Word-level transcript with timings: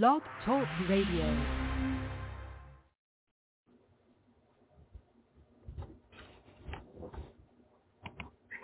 Blog 0.00 0.22
Talk 0.46 0.66
Radio. 0.88 1.36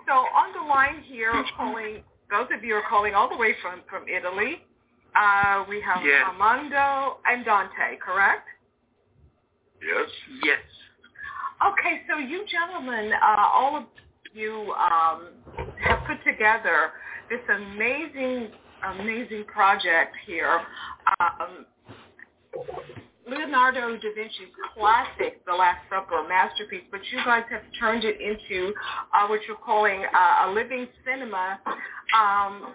So 0.06 0.12
on 0.14 0.54
the 0.54 0.66
line 0.66 1.02
here, 1.06 1.32
calling 1.54 1.96
those 2.30 2.46
of 2.56 2.64
you 2.64 2.74
are 2.74 2.82
calling 2.88 3.14
all 3.14 3.28
the 3.28 3.36
way 3.36 3.54
from 3.60 3.82
from 3.90 4.08
Italy. 4.08 4.62
Uh, 5.14 5.64
we 5.68 5.82
have 5.82 6.02
Yes. 6.02 6.24
Armando 6.28 7.18
and 7.26 7.44
Dante, 7.44 7.96
correct? 8.00 8.48
Yes. 9.82 10.08
Yes. 10.44 10.58
Okay, 11.66 12.02
so 12.08 12.16
you 12.18 12.44
gentlemen, 12.46 13.12
uh, 13.12 13.48
all 13.52 13.76
of 13.76 13.84
you 14.32 14.72
um, 14.74 15.28
have 15.82 16.04
put 16.06 16.22
together 16.24 16.92
this 17.28 17.40
amazing, 17.54 18.48
amazing 18.94 19.44
project 19.44 20.14
here. 20.26 20.60
Um, 21.20 21.66
Leonardo 23.26 23.96
da 23.96 24.08
Vinci's 24.14 24.52
classic, 24.74 25.44
The 25.46 25.52
Last 25.52 25.80
Supper, 25.90 26.26
masterpiece, 26.28 26.84
but 26.90 27.00
you 27.12 27.18
guys 27.24 27.44
have 27.50 27.62
turned 27.78 28.04
it 28.04 28.20
into 28.20 28.72
uh, 29.12 29.26
what 29.28 29.40
you're 29.46 29.56
calling 29.56 30.02
uh, 30.04 30.48
a 30.48 30.52
living 30.52 30.86
cinema, 31.04 31.60
um, 32.16 32.72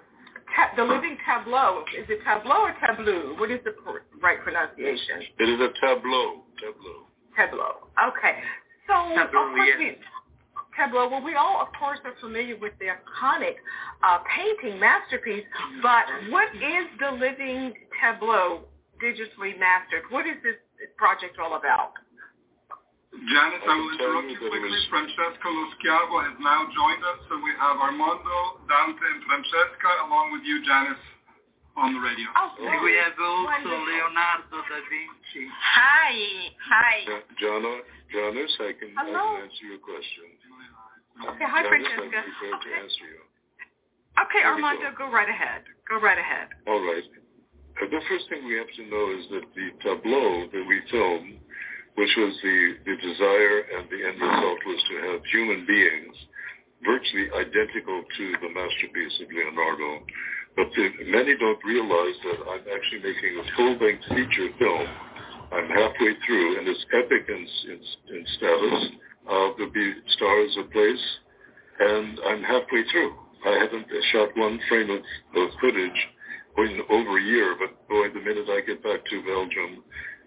ta- 0.56 0.72
the 0.76 0.84
living 0.84 1.18
tableau. 1.26 1.84
Is 1.98 2.06
it 2.10 2.20
tableau 2.24 2.70
or 2.70 2.76
tableau? 2.86 3.36
What 3.40 3.50
is 3.50 3.60
the 3.66 3.72
pr- 3.72 4.06
right 4.22 4.42
pronunciation? 4.44 5.24
It 5.40 5.50
is 5.50 5.60
a 5.60 5.70
tableau. 5.82 6.44
Tableau. 6.62 7.10
Tableau. 7.36 7.90
Okay. 8.10 8.38
So, 8.88 8.94
Tableau, 8.94 9.24
of 9.26 9.32
course, 9.32 9.68
yes. 9.68 9.78
we, 9.80 9.98
Tableau, 10.78 11.08
well, 11.10 11.22
we 11.24 11.36
all, 11.36 11.62
of 11.62 11.70
course, 11.78 12.00
are 12.06 12.14
familiar 12.20 12.58
with 12.58 12.74
the 12.80 12.88
iconic 12.90 13.56
uh, 14.02 14.20
painting 14.26 14.80
masterpiece, 14.80 15.46
but 15.82 16.06
what 16.30 16.50
is 16.56 16.86
the 17.00 17.12
living 17.14 17.74
Tableau 18.02 18.66
digitally 19.02 19.54
mastered? 19.60 20.04
What 20.10 20.26
is 20.26 20.38
this 20.44 20.58
project 20.98 21.38
all 21.38 21.56
about? 21.56 21.94
Janice, 23.14 23.62
I 23.62 23.70
I 23.70 23.78
will 23.78 23.94
interrupt 23.94 24.26
you 24.26 24.34
you 24.34 24.40
that 24.42 24.46
it 24.50 24.50
quickly. 24.58 24.74
was- 24.74 24.90
Francesca 24.90 25.46
Lo 25.54 26.18
has 26.26 26.34
now 26.42 26.66
joined 26.74 27.04
us, 27.06 27.20
so 27.30 27.38
we 27.46 27.54
have 27.62 27.78
Armando, 27.78 28.58
Dante, 28.66 29.06
and 29.06 29.22
Francesca, 29.30 29.90
along 30.10 30.34
with 30.34 30.42
you, 30.42 30.66
Janice, 30.66 30.98
on 31.78 31.94
the 31.94 32.02
radio. 32.02 32.26
Oh, 32.34 32.50
And 32.58 32.82
we 32.82 32.98
have 32.98 33.14
also 33.14 33.46
wonderful. 33.46 33.86
Leonardo 33.86 34.58
da 34.66 34.80
Vinci. 34.90 35.46
Hi, 35.46 36.14
hi. 36.58 36.96
Ja- 37.06 37.28
Jana, 37.38 37.74
Janice, 38.10 38.56
I 38.66 38.74
can, 38.82 38.90
I 38.98 39.06
Hello. 39.06 39.22
can 39.38 39.46
answer 39.46 39.66
your 39.70 39.82
question. 39.86 40.26
Okay, 41.22 41.46
hi, 41.46 41.62
Francesca. 41.68 42.10
Okay. 42.10 42.74
Okay, 44.14 44.42
Armando, 44.46 44.92
go. 44.98 45.06
go 45.06 45.12
right 45.12 45.30
ahead. 45.30 45.62
Go 45.90 46.00
right 46.02 46.18
ahead. 46.18 46.50
All 46.68 46.82
right. 46.82 47.06
Uh, 47.82 47.90
The 47.90 48.02
first 48.10 48.30
thing 48.30 48.46
we 48.46 48.58
have 48.58 48.70
to 48.78 48.84
know 48.90 49.06
is 49.18 49.26
that 49.34 49.46
the 49.58 49.68
tableau 49.82 50.46
that 50.50 50.66
we 50.66 50.82
filmed, 50.90 51.38
which 51.98 52.14
was 52.18 52.34
the, 52.42 52.58
the 52.86 52.96
desire 53.02 53.58
and 53.78 53.90
the 53.90 54.00
end 54.06 54.18
result 54.22 54.60
was 54.66 54.80
to 54.90 54.96
have 55.10 55.20
human 55.30 55.66
beings 55.66 56.16
virtually 56.86 57.30
identical 57.34 58.04
to 58.04 58.26
the 58.42 58.50
masterpiece 58.54 59.16
of 59.22 59.28
Leonardo. 59.34 60.06
But 60.58 60.70
the, 60.78 60.86
many 61.10 61.34
don't 61.38 61.62
realize 61.66 62.18
that 62.30 62.38
I'm 62.46 62.66
actually 62.70 63.02
making 63.02 63.34
a 63.42 63.46
full-length 63.58 64.06
feature 64.14 64.50
film. 64.60 64.88
I'm 65.54 65.70
halfway 65.70 66.14
through, 66.26 66.60
and 66.60 66.68
it's 66.68 66.86
epic 66.94 67.26
in, 67.30 67.42
in, 67.70 67.80
in 68.14 68.22
status. 68.38 68.82
Uh, 69.30 69.50
there'll 69.58 69.72
be 69.72 69.94
stars 70.16 70.58
ablaze, 70.60 71.06
and 71.80 72.20
I'm 72.28 72.44
halfway 72.44 72.84
through. 72.92 73.14
I 73.46 73.60
haven't 73.60 73.88
shot 74.12 74.30
one 74.36 74.60
frame 74.70 74.90
of, 74.90 75.00
of 75.00 75.50
footage 75.60 76.00
in 76.58 76.82
over 76.90 77.18
a 77.18 77.24
year, 77.24 77.56
but 77.60 77.88
boy, 77.88 78.08
the 78.14 78.22
minute 78.22 78.48
I 78.50 78.62
get 78.62 78.84
back 78.84 79.04
to 79.06 79.24
Belgium 79.24 79.84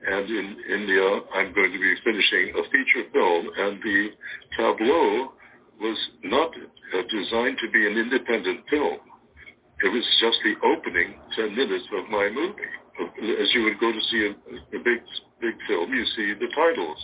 and 0.06 0.28
in 0.28 0.56
India, 0.70 1.20
I'm 1.34 1.52
going 1.55 1.72
to 1.72 1.78
be 1.78 1.94
finishing 2.05 2.55
a 2.55 2.62
feature 2.70 3.11
film, 3.12 3.50
and 3.56 3.83
the 3.83 4.08
tableau 4.56 5.33
was 5.80 5.98
not 6.24 6.51
uh, 6.55 7.02
designed 7.11 7.58
to 7.58 7.70
be 7.73 7.86
an 7.86 7.98
independent 7.98 8.61
film. 8.70 8.98
It 9.83 9.89
was 9.89 10.05
just 10.20 10.39
the 10.45 10.55
opening 10.64 11.14
10 11.36 11.57
minutes 11.57 11.84
of 11.98 12.08
my 12.08 12.30
movie. 12.30 12.73
As 13.42 13.52
you 13.52 13.64
would 13.64 13.80
go 13.80 13.92
to 13.92 14.01
see 14.11 14.30
a, 14.30 14.77
a 14.77 14.80
big, 14.80 15.01
big 15.40 15.55
film, 15.68 15.92
you 15.92 16.05
see 16.17 16.33
the 16.33 16.48
titles. 16.55 16.98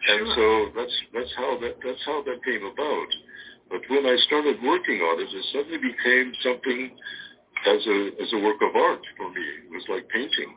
And 0.00 0.28
so 0.34 0.46
that's, 0.76 0.96
that's 1.12 1.34
how 1.36 1.58
that, 1.60 1.76
that's 1.84 2.04
how 2.06 2.22
that 2.24 2.40
came 2.44 2.64
about. 2.64 3.10
But 3.68 3.82
when 3.88 4.06
I 4.06 4.16
started 4.26 4.56
working 4.64 4.98
on 5.04 5.20
it, 5.20 5.28
it 5.28 5.44
suddenly 5.52 5.78
became 5.78 6.32
something 6.42 6.96
as 7.68 7.80
a, 7.86 7.98
as 8.18 8.30
a 8.32 8.40
work 8.40 8.60
of 8.64 8.74
art 8.74 9.04
for 9.16 9.30
me. 9.30 9.44
It 9.64 9.70
was 9.70 9.84
like 9.88 10.08
painting. 10.08 10.56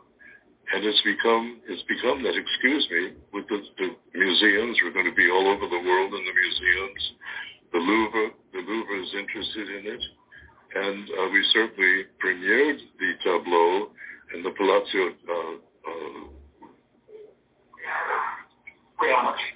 And 0.73 0.85
it's 0.85 1.01
become, 1.03 1.59
it's 1.67 1.83
become 1.91 2.23
that, 2.23 2.33
excuse 2.39 2.87
me, 2.89 3.13
with 3.35 3.45
the, 3.51 3.59
the 3.77 3.89
museums. 4.15 4.79
We're 4.81 4.95
going 4.95 5.11
to 5.11 5.13
be 5.13 5.29
all 5.29 5.45
over 5.45 5.67
the 5.67 5.83
world 5.83 6.13
in 6.15 6.23
the 6.23 6.33
museums. 6.33 7.03
The 7.73 7.79
Louvre, 7.83 8.27
the 8.53 8.63
Louvre 8.63 8.95
is 9.03 9.11
interested 9.13 9.67
in 9.69 9.83
it. 9.91 10.03
And 10.73 11.03
uh, 11.05 11.29
we 11.29 11.45
certainly 11.53 12.07
premiered 12.17 12.79
the 12.97 13.11
tableau 13.21 13.91
in 14.33 14.41
the 14.41 14.49
Palazzo 14.57 15.03
uh, 15.29 15.55
uh, 15.85 16.42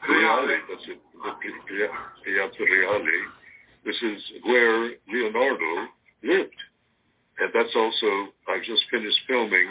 Reale. 0.10 0.48
That's 0.70 0.86
it. 0.88 1.00
The 1.24 1.32
Piazza 2.24 2.64
Reale. 2.64 3.06
This 3.86 3.96
is 4.02 4.22
where 4.44 4.92
Leonardo 5.08 5.88
lived. 6.24 6.60
And 7.40 7.50
that's 7.54 7.76
also, 7.76 8.34
I've 8.50 8.64
just 8.64 8.82
finished 8.90 9.20
filming 9.28 9.70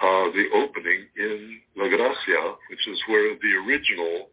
uh, 0.00 0.26
the 0.32 0.46
opening 0.54 1.06
in 1.16 1.60
La 1.76 1.88
Gracia, 1.88 2.54
which 2.70 2.86
is 2.88 2.98
where 3.08 3.34
the 3.34 3.52
original 3.66 4.28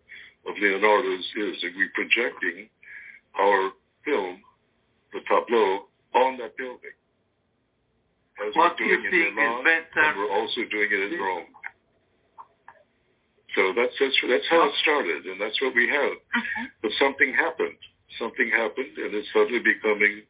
of 0.47 0.53
Leonardo's 0.61 1.25
is. 1.35 1.57
And 1.63 1.73
we're 1.75 1.91
projecting 1.95 2.69
our 3.39 3.71
film, 4.05 4.37
the 5.13 5.19
tableau, 5.27 5.87
on 6.13 6.37
that 6.37 6.55
building. 6.57 6.93
As 8.45 8.55
What 8.55 8.75
we're 8.79 8.97
doing 8.97 9.29
in 9.29 9.35
Milan, 9.35 9.63
better? 9.63 10.07
and 10.07 10.17
we're 10.17 10.31
also 10.33 10.61
doing 10.69 10.89
it 10.91 11.13
in 11.13 11.19
Rome. 11.19 11.45
So 13.55 13.73
that's 13.75 13.93
that's 13.99 14.17
that's 14.27 14.49
how 14.49 14.65
it 14.65 14.75
started, 14.81 15.25
and 15.25 15.39
that's 15.39 15.59
what 15.61 15.75
we 15.75 15.87
have. 15.89 16.17
Uh-huh. 16.17 16.65
But 16.81 16.91
something 16.97 17.33
happened. 17.33 17.77
Something 18.17 18.49
happened, 18.49 18.97
and 18.97 19.13
it's 19.13 19.29
suddenly 19.33 19.61
becoming 19.61 20.25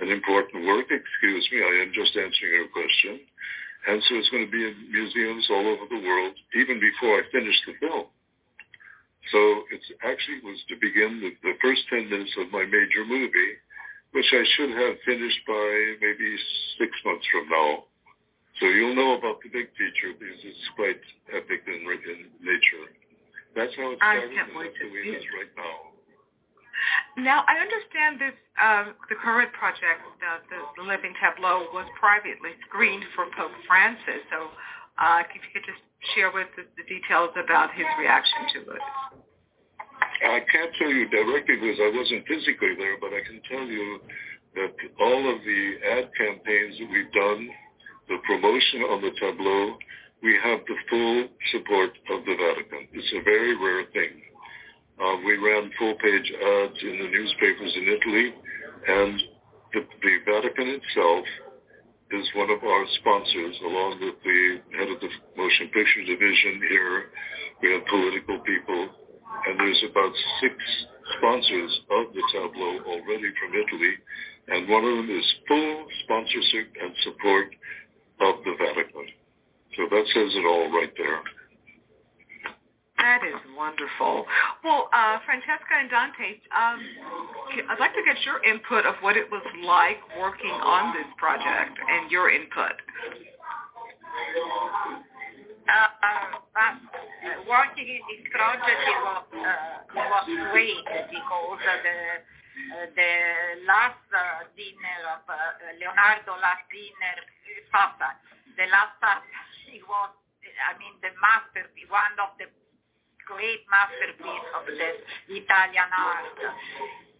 an 0.00 0.08
important 0.08 0.66
work. 0.66 0.88
Excuse 0.88 1.48
me, 1.52 1.60
I 1.60 1.84
am 1.84 1.92
just 1.92 2.16
answering 2.16 2.52
your 2.52 2.68
question. 2.68 3.20
And 3.88 4.02
so 4.08 4.16
it's 4.16 4.28
going 4.28 4.44
to 4.44 4.52
be 4.52 4.60
in 4.60 4.76
museums 4.92 5.48
all 5.48 5.64
over 5.64 5.88
the 5.88 6.00
world, 6.04 6.36
even 6.54 6.80
before 6.80 7.16
I 7.16 7.22
finish 7.32 7.56
the 7.64 7.72
film. 7.80 8.12
So 9.32 9.38
it's 9.72 9.88
actually 10.04 10.40
was 10.44 10.60
to 10.68 10.76
begin 10.80 11.20
the, 11.20 11.32
the 11.44 11.56
first 11.62 11.80
10 11.88 12.10
minutes 12.10 12.32
of 12.36 12.52
my 12.52 12.64
major 12.64 13.04
movie, 13.06 13.56
which 14.12 14.28
I 14.32 14.44
should 14.56 14.70
have 14.70 15.00
finished 15.04 15.40
by 15.46 15.96
maybe 16.00 16.28
six 16.76 16.92
months 17.04 17.24
from 17.30 17.48
now. 17.48 17.84
So 18.60 18.66
you'll 18.68 18.94
know 18.94 19.16
about 19.16 19.40
the 19.40 19.48
big 19.48 19.72
feature 19.72 20.12
because 20.20 20.40
it's 20.44 20.68
quite 20.76 21.00
epic 21.32 21.64
in, 21.66 21.80
in 21.80 22.18
nature. 22.44 22.84
That's 23.56 23.72
how 23.74 23.96
it 23.96 23.98
I 24.04 24.20
started, 24.20 24.36
can't 24.36 24.52
wait 24.54 24.72
to 24.76 24.84
the 24.84 25.00
see 25.00 25.16
it. 25.16 25.24
right 25.34 25.52
now. 25.56 25.76
Now, 27.20 27.44
I 27.48 27.60
understand 27.60 28.20
this, 28.20 28.36
uh, 28.56 28.92
the 29.08 29.16
current 29.16 29.52
project, 29.52 30.00
uh, 30.24 30.40
the, 30.48 30.60
the 30.80 30.84
Living 30.86 31.12
Tableau, 31.20 31.68
was 31.72 31.84
privately 31.98 32.56
screened 32.68 33.04
for 33.16 33.26
Pope 33.36 33.52
Francis. 33.68 34.24
So 34.32 34.48
uh, 34.96 35.24
if 35.24 35.40
you 35.40 35.50
could 35.52 35.66
just 35.66 35.82
share 36.14 36.32
with 36.32 36.48
us 36.56 36.68
the 36.76 36.84
details 36.88 37.32
about 37.36 37.72
his 37.76 37.84
reaction 38.00 38.40
to 38.54 38.60
it. 38.76 38.84
I 40.20 40.40
can't 40.52 40.72
tell 40.76 40.92
you 40.92 41.08
directly 41.08 41.56
because 41.56 41.80
I 41.80 41.92
wasn't 41.92 42.28
physically 42.28 42.76
there, 42.76 42.96
but 43.00 43.12
I 43.12 43.24
can 43.24 43.40
tell 43.48 43.64
you 43.64 44.00
that 44.56 44.72
all 45.00 45.22
of 45.32 45.40
the 45.44 45.62
ad 45.96 46.08
campaigns 46.16 46.76
that 46.80 46.88
we've 46.88 47.12
done, 47.12 47.48
the 48.10 48.18
promotion 48.26 48.82
on 48.90 48.98
the 49.00 49.14
tableau, 49.22 49.78
we 50.20 50.34
have 50.42 50.60
the 50.66 50.76
full 50.90 51.28
support 51.54 51.94
of 52.10 52.26
the 52.26 52.34
Vatican. 52.34 52.90
It's 52.92 53.14
a 53.14 53.22
very 53.22 53.54
rare 53.56 53.86
thing. 53.94 54.20
Uh, 55.00 55.16
we 55.24 55.38
ran 55.38 55.70
full-page 55.78 56.28
ads 56.28 56.78
in 56.82 56.98
the 57.00 57.08
newspapers 57.08 57.72
in 57.72 57.86
Italy, 57.88 58.34
and 58.84 59.14
the, 59.72 59.80
the 60.02 60.14
Vatican 60.26 60.76
itself 60.76 61.24
is 62.10 62.26
one 62.34 62.50
of 62.50 62.60
our 62.60 62.84
sponsors, 62.98 63.56
along 63.64 64.02
with 64.02 64.18
the 64.26 64.60
head 64.76 64.90
of 64.90 64.98
the 65.00 65.08
motion 65.38 65.70
picture 65.70 66.04
division 66.04 66.60
here. 66.68 67.14
We 67.62 67.72
have 67.72 67.86
political 67.86 68.42
people, 68.42 68.90
and 69.46 69.54
there's 69.56 69.84
about 69.88 70.12
six 70.42 70.54
sponsors 71.16 71.72
of 71.94 72.12
the 72.12 72.24
tableau 72.34 72.82
already 72.90 73.30
from 73.38 73.54
Italy, 73.54 73.94
and 74.50 74.68
one 74.68 74.84
of 74.84 74.96
them 74.98 75.08
is 75.08 75.26
full 75.46 75.86
sponsorship 76.04 76.74
and 76.82 76.92
support 77.06 77.54
of 78.20 78.44
the 78.44 78.54
Vatican. 78.58 79.06
So 79.76 79.86
that 79.90 80.04
says 80.12 80.30
it 80.34 80.46
all 80.46 80.70
right 80.72 80.92
there. 80.96 81.20
That 83.00 83.24
is 83.24 83.40
wonderful. 83.56 84.28
Well, 84.62 84.92
uh, 84.92 85.24
Francesca 85.24 85.72
and 85.72 85.88
Dante, 85.88 86.36
um, 86.52 86.78
I'd 87.72 87.80
like 87.80 87.96
to 87.96 88.04
get 88.04 88.20
your 88.28 88.44
input 88.44 88.84
of 88.84 88.94
what 89.00 89.16
it 89.16 89.24
was 89.32 89.40
like 89.64 89.96
working 90.20 90.52
on 90.52 90.92
this 90.92 91.08
project 91.16 91.80
and 91.80 92.10
your 92.12 92.28
input. 92.28 92.76
Uh, 95.64 96.44
but 96.52 96.76
working 97.48 97.88
in 97.88 98.02
this 98.04 98.24
project 98.36 98.68
it 98.68 99.00
was, 99.00 99.24
uh, 99.32 99.96
was 99.96 100.26
great 100.52 100.84
because 101.08 101.60
the, 101.64 101.96
uh, 102.20 102.86
the 102.92 103.12
last 103.64 104.04
uh, 104.12 104.44
dinner 104.60 104.98
of 105.16 105.24
uh, 105.24 105.72
Leonardo 105.80 106.36
last 106.36 106.68
dinner 106.68 107.16
Papa, 107.72 108.18
the 108.58 108.66
last 108.70 108.98
part 109.00 109.22
it 109.70 109.82
was 109.86 110.10
I 110.68 110.76
mean 110.78 110.94
the 111.00 111.14
masterpiece 111.18 111.88
one 111.90 112.18
of 112.20 112.34
the 112.38 112.50
great 113.26 113.62
masterpiece 113.70 114.48
of 114.58 114.66
the 114.66 114.90
Italian 115.30 115.90
art 115.94 116.38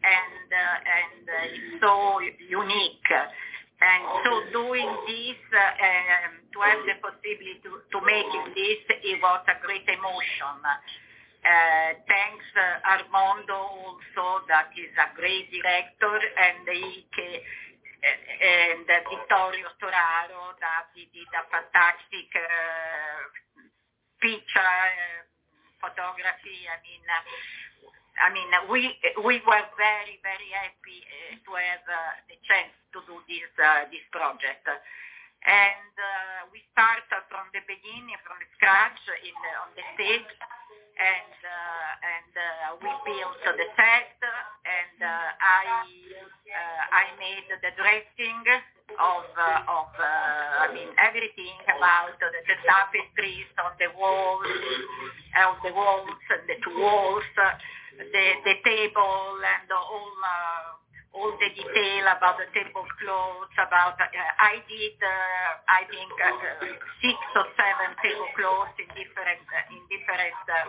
and 0.02 0.48
uh, 0.50 0.94
and 0.98 1.24
uh, 1.24 1.38
so 1.78 2.20
unique 2.38 3.10
and 3.80 4.04
so 4.28 4.30
doing 4.52 4.92
this, 5.08 5.40
uh, 5.56 5.88
um, 5.88 6.36
to 6.52 6.58
have 6.60 6.84
the 6.84 7.00
possibility 7.00 7.64
to, 7.64 7.80
to 7.88 7.98
making 8.04 8.52
this, 8.52 8.80
it 8.92 9.16
was 9.24 9.40
a 9.48 9.56
great 9.64 9.88
emotion. 9.88 10.60
Uh, 11.40 11.96
thanks 12.04 12.44
uh, 12.60 12.84
Armando 12.84 13.56
also, 13.56 14.44
that 14.52 14.68
is 14.76 14.92
a 15.00 15.08
great 15.16 15.48
director, 15.48 16.12
and 16.12 16.68
Ike, 16.68 17.40
and 18.00 18.84
uh, 18.88 19.04
Vittorio 19.08 19.68
Storaro, 19.76 20.56
that 20.60 20.88
he 20.96 21.08
did 21.12 21.28
a 21.36 21.44
fantastic 21.52 22.28
uh, 22.32 23.28
picture, 24.20 24.60
uh, 24.60 25.20
photography. 25.80 26.64
I 26.68 26.76
mean, 26.84 27.04
I 28.20 28.28
mean, 28.32 28.50
we 28.72 28.92
we 29.24 29.40
were 29.44 29.66
very 29.76 30.16
very 30.24 30.50
happy 30.56 31.00
to 31.44 31.50
have 31.56 31.84
uh, 31.88 31.98
the 32.28 32.36
chance 32.44 32.72
to 32.96 33.04
do 33.04 33.20
this 33.28 33.48
uh, 33.60 33.88
this 33.92 34.04
project, 34.12 34.64
and 35.44 35.94
we 36.52 36.64
start 36.72 37.04
from 37.28 37.48
the 37.52 37.64
beginning, 37.68 38.16
from 38.24 38.40
scratch 38.56 39.00
in 39.24 39.36
on 39.60 39.70
the 39.76 39.84
stage, 39.96 40.30
and 41.00 41.34
uh, 41.40 42.08
and 42.12 42.32
uh, 42.36 42.76
we 42.84 42.90
built 43.08 43.40
the 43.44 43.68
set, 43.76 44.12
and 44.20 44.98
I 45.00 45.64
I 46.92 47.04
made 47.16 47.48
the 47.48 47.72
dressing 47.76 48.44
of 49.00 49.24
of 49.32 49.90
I 49.96 50.68
mean 50.76 50.92
everything 51.00 51.56
about 51.72 52.20
the, 52.20 52.28
the 52.28 52.56
tapestries 52.68 53.48
on 53.64 53.72
the 53.80 53.90
walls, 53.96 54.48
of 55.48 55.56
the 55.64 55.72
walls 55.72 56.20
the 56.28 56.56
two 56.60 56.76
walls 56.76 57.24
the 57.96 58.26
the 58.44 58.56
table 58.64 59.40
and 59.40 59.68
all 59.72 60.12
uh, 60.24 60.79
all 61.14 61.32
the 61.38 61.50
detail 61.54 62.04
about 62.14 62.38
the 62.38 62.46
tablecloths. 62.54 63.56
About 63.58 63.98
uh, 63.98 64.06
I 64.38 64.62
did 64.66 64.96
uh, 65.02 65.50
I 65.66 65.82
think 65.90 66.12
uh, 66.18 66.34
six 67.02 67.18
or 67.36 67.46
seven 67.58 67.90
tablecloths 67.98 68.76
in 68.78 68.88
different 68.94 69.44
in 69.74 69.82
different. 69.90 70.38
Uh, 70.48 70.64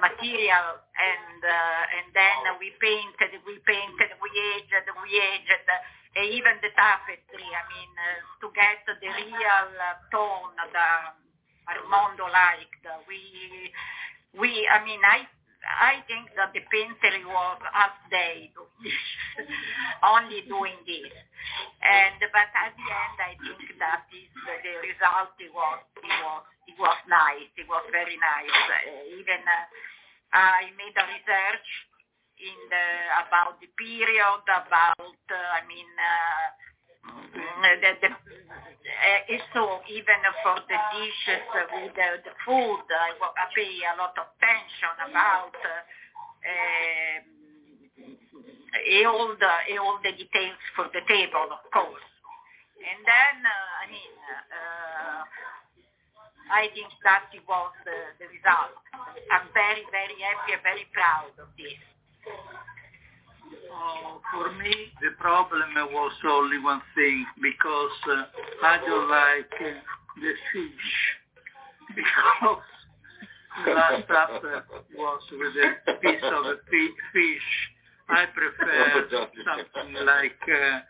material 0.00 0.80
and 0.96 1.40
uh, 1.44 1.96
and 1.98 2.08
then 2.16 2.40
we 2.56 2.72
painted, 2.80 3.36
we 3.44 3.60
painted, 3.68 4.08
we 4.22 4.30
aged, 4.32 4.86
we 5.04 5.12
aged, 5.12 5.66
uh, 5.68 6.22
even 6.24 6.56
the 6.64 6.72
tapestry. 6.72 7.44
I 7.44 7.62
mean, 7.68 7.92
to 8.40 8.48
get 8.56 8.80
the 8.88 8.96
real 8.96 9.68
tone 10.08 10.56
that 10.56 11.20
Armando 11.68 12.30
liked. 12.30 12.86
We 13.10 13.20
we 14.38 14.68
I 14.70 14.78
mean 14.86 15.02
I 15.04 15.26
I 15.66 16.02
think 16.06 16.30
that 16.38 16.54
the 16.54 16.62
painter 16.70 17.14
was 17.26 17.58
half 17.74 17.98
day 18.10 18.50
only 20.14 20.46
doing 20.46 20.78
this. 20.86 21.12
And 21.82 22.18
but 22.20 22.50
at 22.54 22.72
the 22.74 22.86
end, 22.86 23.16
I 23.18 23.32
think 23.38 23.74
that 23.78 24.06
the 24.10 24.74
result 24.86 25.34
it 25.38 25.50
was 25.50 25.78
it 26.02 26.16
was 26.22 26.42
it 26.66 26.76
was 26.78 26.98
nice. 27.10 27.50
It 27.58 27.68
was 27.68 27.84
very 27.90 28.16
nice. 28.18 28.56
Uh, 28.70 29.18
even 29.18 29.42
uh, 29.42 29.66
I 30.34 30.70
made 30.78 30.94
a 30.94 31.04
research 31.06 31.68
in 32.38 32.58
the 32.70 32.86
about 33.26 33.58
the 33.60 33.70
period 33.74 34.42
about 34.46 35.00
uh, 35.00 35.36
I 35.58 35.62
mean. 35.66 35.90
The, 37.36 37.92
the, 38.00 38.08
uh, 38.08 39.38
so 39.52 39.80
even 39.90 40.20
for 40.42 40.56
the 40.68 40.78
dishes 40.94 41.42
with 41.52 41.94
the, 41.94 42.08
the 42.24 42.34
food, 42.46 42.84
I, 42.88 43.12
pay 43.54 43.82
a 43.84 43.96
lot 43.98 44.14
of 44.16 44.26
attention 44.38 44.94
about 45.10 45.56
uh, 45.56 47.20
all 49.08 49.34
the 49.36 49.52
all 49.80 49.98
the 50.02 50.12
details 50.12 50.60
for 50.74 50.86
the 50.92 51.00
table, 51.08 51.48
of 51.50 51.62
course. 51.72 52.06
And 52.76 53.00
then, 53.02 53.36
uh, 53.42 53.82
I 53.82 53.84
mean, 53.90 54.14
uh, 54.30 55.24
I 56.52 56.68
think 56.74 56.92
that 57.02 57.26
it 57.34 57.42
was 57.48 57.72
the 57.84 58.26
result. 58.30 58.78
I'm 59.32 59.48
very, 59.52 59.82
very 59.90 60.14
happy 60.22 60.52
and 60.54 60.62
very 60.62 60.86
proud 60.92 61.34
of 61.42 61.48
this. 61.58 61.80
Uh, 63.46 64.18
for 64.32 64.52
me, 64.58 64.72
the 65.00 65.10
problem 65.18 65.74
was 65.92 66.12
only 66.28 66.58
one 66.58 66.82
thing 66.94 67.24
because 67.42 67.98
uh, 68.10 68.24
I 68.64 68.78
don't 68.84 69.08
like 69.08 69.52
uh, 69.60 69.80
the 70.20 70.32
fish 70.52 70.90
because 71.96 72.64
the 73.64 73.72
last 73.72 74.02
supper 74.08 74.64
was 74.96 75.22
with 75.32 75.54
a 75.56 75.92
piece 76.00 76.24
of 76.24 76.46
a 76.46 76.56
fish. 76.68 77.48
I 78.08 78.26
prefer 78.26 79.08
something 79.10 79.94
like 80.06 80.38
uh, 80.46 80.80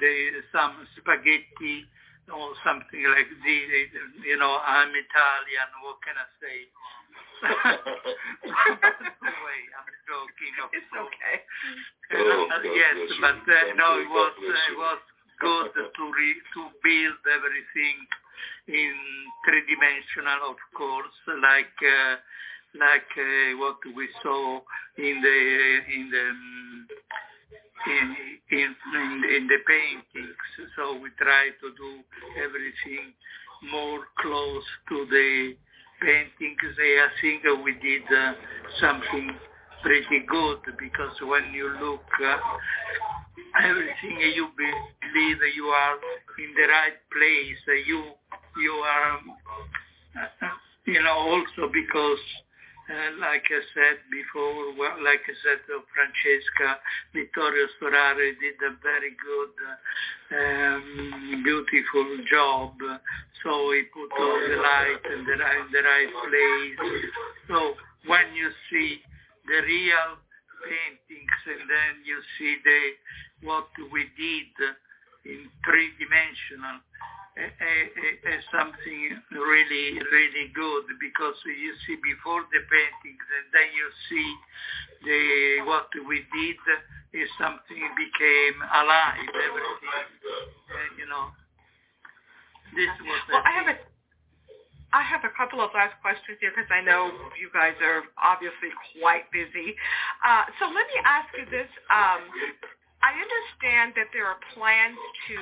the, 0.00 0.14
some 0.52 0.86
spaghetti 0.96 1.84
or 2.32 2.56
something 2.64 3.04
like 3.12 3.28
this. 3.44 3.92
You 4.24 4.38
know, 4.38 4.58
I'm 4.64 4.88
Italian. 4.88 5.68
What 5.84 6.00
can 6.04 6.16
I 6.16 6.28
say? 6.40 6.58
It's 10.72 10.92
okay. 10.96 11.36
Oh, 12.14 12.48
Uh, 12.52 12.62
yes, 12.62 12.96
but 13.20 13.42
uh, 13.44 13.74
no, 13.76 13.98
it 14.00 14.08
was 14.08 14.32
uh, 14.38 14.72
it 14.72 14.76
was 14.78 15.00
good 15.40 15.72
to 15.74 16.04
to 16.54 16.60
build 16.82 17.20
everything 17.34 17.96
in 18.68 18.94
three 19.44 19.62
dimensional, 19.66 20.50
of 20.50 20.60
course, 20.74 21.16
like 21.42 21.76
uh, 21.82 22.16
like 22.78 23.10
uh, 23.16 23.56
what 23.58 23.78
we 23.94 24.08
saw 24.22 24.60
in 24.98 25.20
the 25.22 25.38
in 25.94 26.10
the 26.10 26.26
um, 26.30 26.86
in 27.86 28.16
in 28.50 28.76
in 29.36 29.42
the 29.46 29.58
paintings. 29.66 30.36
So 30.76 30.98
we 30.98 31.10
try 31.18 31.50
to 31.60 31.68
do 31.76 31.90
everything 32.42 33.12
more 33.70 34.00
close 34.20 34.64
to 34.90 35.06
the 35.10 35.56
paintings. 36.00 36.76
I 36.78 37.08
think 37.20 37.42
we 37.64 37.72
did 37.80 38.02
uh, 38.12 38.32
something 38.80 39.30
pretty 39.82 40.24
good 40.28 40.58
because 40.78 41.12
when 41.22 41.52
you 41.52 41.68
look 41.80 42.04
uh, 42.24 42.36
everything 43.62 44.20
you 44.34 44.48
believe 44.56 45.38
you 45.54 45.64
are 45.66 45.96
in 46.38 46.54
the 46.54 46.68
right 46.68 46.98
place. 47.12 47.78
You 47.86 48.02
you 48.62 48.72
are 48.72 49.18
uh, 50.20 50.48
you 50.86 51.02
know 51.02 51.16
also 51.16 51.72
because 51.72 52.18
uh, 52.86 53.10
like 53.18 53.42
I 53.50 53.60
said 53.74 53.98
before, 54.14 54.70
well, 54.78 54.94
like 55.02 55.22
I 55.26 55.34
said 55.42 55.58
to 55.66 55.82
Francesca, 55.90 56.78
Vittorio 57.10 57.66
Storaro 57.76 58.30
did 58.38 58.58
a 58.62 58.78
very 58.78 59.10
good, 59.18 59.54
um, 60.30 61.42
beautiful 61.42 62.06
job. 62.30 62.78
So 63.42 63.50
he 63.74 63.90
put 63.90 64.10
all 64.14 64.38
the 64.38 64.58
light 64.62 65.02
in 65.12 65.26
the, 65.26 65.34
in 65.34 65.66
the 65.74 65.82
right 65.82 66.12
place. 66.30 67.10
So 67.48 67.74
when 68.06 68.34
you 68.38 68.50
see 68.70 69.02
the 69.46 69.58
real 69.66 70.22
paintings 70.62 71.42
and 71.46 71.66
then 71.66 71.92
you 72.06 72.18
see 72.38 72.54
the 72.62 72.80
what 73.46 73.68
we 73.92 74.06
did 74.16 74.54
in 75.26 75.50
three 75.66 75.90
dimensional 75.98 76.80
is 77.36 78.44
something 78.48 79.00
really 79.32 80.00
really 80.08 80.48
good 80.56 80.84
because 81.00 81.36
you 81.44 81.72
see 81.84 81.96
before 82.00 82.42
the 82.48 82.60
paintings 82.64 83.26
and 83.28 83.46
then 83.52 83.68
you 83.76 83.86
see 84.08 84.28
the 85.04 85.20
what 85.68 85.88
we 86.08 86.24
did 86.32 86.58
is 87.12 87.28
something 87.36 87.82
became 87.96 88.56
alive 88.72 89.20
everything 89.20 90.08
uh, 90.72 90.88
you 90.96 91.06
know 91.08 91.28
this 92.72 92.90
was 93.04 93.20
well 93.28 93.44
I 93.44 93.52
have 93.52 93.68
a 93.68 93.76
I 94.96 95.02
have 95.02 95.28
a 95.28 95.32
couple 95.36 95.60
of 95.60 95.68
last 95.76 95.92
questions 96.00 96.40
here 96.40 96.54
because 96.56 96.72
I 96.72 96.80
know 96.80 97.12
you 97.36 97.52
guys 97.52 97.76
are 97.84 98.06
obviously 98.16 98.72
quite 98.96 99.28
busy. 99.28 99.76
Uh, 100.24 100.48
so 100.56 100.72
let 100.72 100.88
me 100.88 100.98
ask 101.04 101.28
you 101.36 101.44
this. 101.52 101.68
Um, 101.92 102.22
I 103.04 103.12
understand 103.12 103.92
that 103.94 104.08
there 104.10 104.24
are 104.24 104.40
plans 104.56 104.96
to 105.28 105.38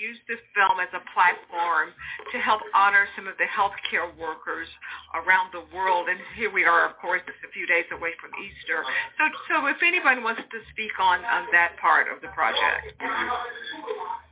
use 0.00 0.18
this 0.26 0.40
film 0.56 0.80
as 0.80 0.88
a 0.96 1.02
platform 1.12 1.92
to 2.32 2.36
help 2.40 2.64
honor 2.72 3.04
some 3.14 3.28
of 3.28 3.36
the 3.36 3.46
healthcare 3.46 4.08
workers 4.16 4.66
around 5.12 5.52
the 5.52 5.62
world. 5.76 6.08
And 6.08 6.18
here 6.34 6.50
we 6.50 6.64
are, 6.64 6.88
of 6.88 6.96
course, 6.98 7.20
just 7.28 7.38
a 7.44 7.50
few 7.52 7.68
days 7.68 7.84
away 7.92 8.16
from 8.16 8.32
Easter. 8.40 8.80
So, 9.20 9.24
so 9.48 9.54
if 9.68 9.78
anyone 9.84 10.24
wants 10.24 10.42
to 10.42 10.58
speak 10.72 10.96
on, 10.98 11.20
on 11.24 11.46
that 11.52 11.76
part 11.78 12.08
of 12.08 12.24
the 12.24 12.32
project. 12.32 12.96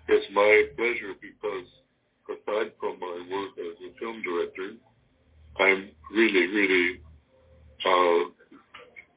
It's 0.08 0.28
my 0.32 0.68
pleasure 0.76 1.14
because 1.20 1.68
aside 2.26 2.72
from 2.80 2.96
my 2.98 3.16
work 3.28 3.52
as 3.60 3.76
a 3.84 3.90
film 4.00 4.24
director, 4.24 4.80
I'm 5.60 5.92
really, 6.10 6.46
really, 6.48 7.00
uh, 7.84 8.20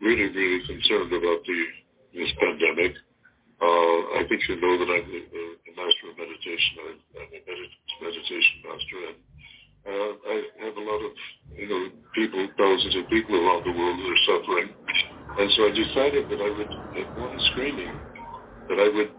really, 0.03 0.29
really 0.35 0.61
concerned 0.67 1.11
about 1.15 1.41
the 1.47 1.59
this 2.13 2.31
pandemic. 2.39 2.93
Uh, 3.61 3.99
I 4.19 4.25
think 4.29 4.41
you 4.49 4.59
know 4.61 4.75
that 4.79 4.89
I'm 4.91 5.07
a, 5.09 5.21
a 5.21 5.71
master 5.77 6.05
of 6.11 6.17
meditation. 6.17 6.73
I'm, 6.85 6.99
I'm 7.17 7.31
a 7.33 7.41
med- 7.45 7.79
meditation 8.03 8.55
master, 8.65 8.99
and 9.09 9.19
uh, 9.87 10.13
I 10.29 10.35
have 10.67 10.77
a 10.77 10.85
lot 10.85 11.01
of, 11.05 11.13
you 11.57 11.67
know, 11.69 11.83
people, 12.15 12.47
thousands 12.57 12.95
of 12.97 13.09
people 13.09 13.35
around 13.35 13.63
the 13.65 13.73
world 13.77 13.97
who 13.97 14.09
are 14.11 14.25
suffering. 14.27 14.69
And 15.39 15.51
so 15.55 15.63
I 15.67 15.71
decided 15.71 16.25
that 16.29 16.41
I 16.41 16.51
would, 16.57 16.73
at 17.01 17.17
one 17.17 17.39
screening, 17.51 18.01
that 18.69 18.79
I 18.79 18.89
would 18.95 19.11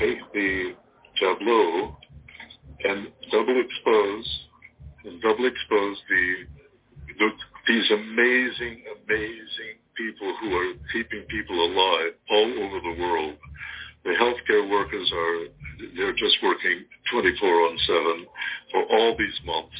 take 0.00 0.18
the 0.34 0.74
tableau 1.20 1.92
and 2.84 3.08
double 3.32 3.60
expose 3.60 4.28
and 5.04 5.22
double 5.22 5.46
expose 5.46 5.98
the, 6.08 6.24
the 7.18 7.28
these 7.68 7.90
amazing, 7.92 8.84
amazing 9.04 9.76
people 9.96 10.34
who 10.40 10.56
are 10.56 10.74
keeping 10.92 11.22
people 11.30 11.56
alive 11.66 12.12
all 12.30 12.52
over 12.64 12.80
the 12.80 13.02
world. 13.02 13.36
The 14.04 14.10
healthcare 14.10 14.68
workers 14.70 15.10
are 15.12 15.38
they're 15.96 16.12
just 16.12 16.36
working 16.42 16.84
24 17.10 17.48
on 17.48 17.78
7 17.86 18.26
for 18.70 18.82
all 18.84 19.16
these 19.16 19.40
months. 19.44 19.76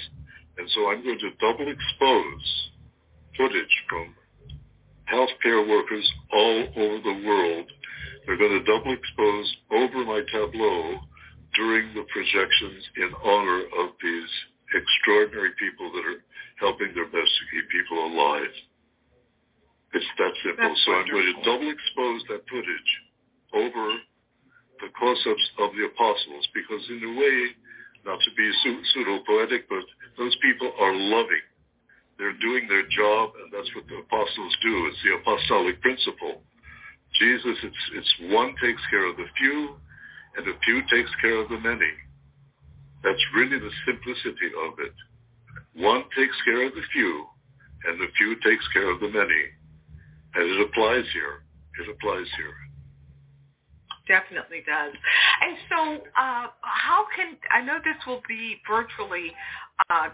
And 0.59 0.69
so 0.75 0.91
I'm 0.91 1.05
going 1.05 1.19
to 1.19 1.31
double 1.41 1.69
expose 1.69 2.47
footage 3.37 3.75
from 3.89 4.15
healthcare 5.13 5.69
workers 5.69 6.09
all 6.33 6.67
over 6.77 6.99
the 7.03 7.23
world. 7.27 7.67
They're 8.27 8.39
going 8.39 8.59
to 8.59 8.65
double 8.65 8.93
expose 8.93 9.57
over 9.71 10.05
my 10.05 10.23
tableau 10.33 10.99
during 11.55 11.93
the 11.95 12.05
projections 12.13 12.83
in 12.97 13.11
honor 13.25 13.61
of 13.85 13.93
these 14.03 14.31
extraordinary 14.75 15.53
people 15.59 15.93
that 15.93 16.05
are 16.07 16.25
helping 16.59 16.95
their 16.95 17.07
best 17.07 17.31
to 17.39 17.45
keep 17.53 17.69
people 17.69 17.99
alive. 18.07 18.55
It's 19.93 20.07
that 20.19 20.33
simple. 20.43 20.69
That's 20.69 20.83
so 20.85 20.93
I'm 20.93 21.07
going 21.07 21.35
to 21.35 21.43
double 21.45 21.71
expose 21.71 22.21
that 22.31 22.43
footage 22.51 22.91
over 23.55 23.95
the 24.81 24.91
close-ups 24.99 25.47
of 25.61 25.71
the 25.77 25.87
apostles 25.87 26.45
because 26.55 26.83
in 26.91 27.03
a 27.03 27.13
way, 27.19 27.39
not 28.05 28.21
to 28.21 28.31
be 28.37 28.47
pseudo-poetic, 28.93 29.69
but 29.69 29.85
those 30.19 30.37
people 30.43 30.73
are 30.79 30.95
loving. 30.95 31.45
They're 32.19 32.37
doing 32.39 32.69
their 32.69 32.87
job, 32.87 33.33
and 33.43 33.51
that's 33.51 33.71
what 33.75 33.89
the 33.89 33.99
apostles 34.05 34.55
do. 34.63 34.87
It's 34.87 35.03
the 35.03 35.19
apostolic 35.19 35.81
principle. 35.81 36.43
Jesus, 37.19 37.57
it's, 37.63 37.85
it's 37.95 38.15
one 38.35 38.55
takes 38.63 38.83
care 38.91 39.09
of 39.09 39.17
the 39.17 39.27
few, 39.39 39.77
and 40.37 40.47
the 40.47 40.55
few 40.65 40.83
takes 40.91 41.11
care 41.21 41.39
of 41.41 41.49
the 41.49 41.59
many. 41.59 41.91
That's 43.03 43.23
really 43.35 43.59
the 43.59 43.71
simplicity 43.87 44.51
of 44.67 44.79
it. 44.79 44.95
One 45.75 46.05
takes 46.17 46.37
care 46.45 46.67
of 46.67 46.75
the 46.75 46.87
few, 46.93 47.27
and 47.87 48.01
the 48.01 48.11
few 48.17 48.37
takes 48.41 48.67
care 48.73 48.91
of 48.91 49.01
the 49.01 49.09
many. 49.09 49.45
And 50.35 50.51
it 50.51 50.61
applies 50.61 51.05
here. 51.13 51.43
It 51.81 51.91
applies 51.91 52.27
here. 52.37 52.55
Definitely 54.07 54.61
does. 54.67 54.93
And 55.41 55.57
so, 55.73 55.79
uh, 56.13 56.53
how 56.61 57.07
can 57.17 57.37
I 57.51 57.65
know 57.65 57.79
this 57.81 57.97
will 58.07 58.21
be 58.29 58.61
virtually 58.69 59.33
uh, 59.89 60.13